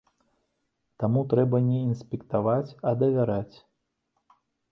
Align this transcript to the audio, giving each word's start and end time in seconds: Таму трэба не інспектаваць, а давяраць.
Таму 1.03 1.21
трэба 1.33 1.57
не 1.67 1.75
інспектаваць, 1.89 2.75
а 2.93 2.97
давяраць. 3.05 3.57